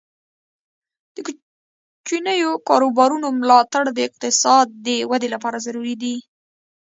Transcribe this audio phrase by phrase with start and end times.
[1.15, 6.15] د کوچنیو کاروبارونو ملاتړ د اقتصاد د ودې لپاره ضروري دی.